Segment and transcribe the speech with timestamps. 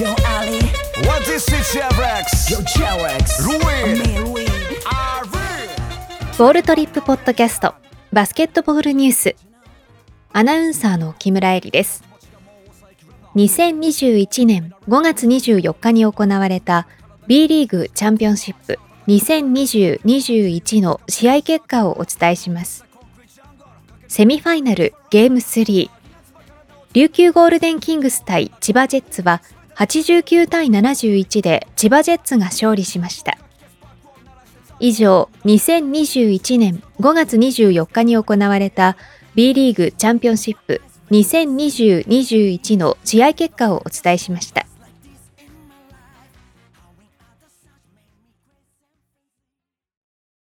[0.00, 0.56] Yo Ali,
[1.06, 2.50] What is it, Chevrex?
[2.50, 3.98] yo Cherex, Ruin.
[3.98, 4.46] me
[6.38, 7.74] ボールトリップポッドキャスト。
[8.10, 9.36] バスケットボールニュース。
[10.32, 12.02] アナウンサーの木村恵里です。
[13.34, 16.88] 2021年5月24日に行われた
[17.26, 18.78] B リーグチャンピオンシップ。
[19.06, 22.86] 2020-21の試合結果をお伝えします。
[24.08, 25.90] セミファイナルゲーム3
[26.94, 29.42] 琉球ゴールデンキングス対千葉ジェッツは
[29.80, 33.38] 89対71で千葉ジェッツが勝利しました
[34.78, 38.96] 以上、2021年5月24日に行われた
[39.34, 44.66] B リーグチャンピオンシップ2020-21の試合結果をお伝えしました。